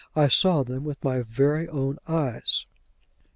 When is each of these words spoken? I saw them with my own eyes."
I 0.15 0.29
saw 0.29 0.63
them 0.63 0.83
with 0.83 1.03
my 1.03 1.21
own 1.67 1.99
eyes." 2.07 2.65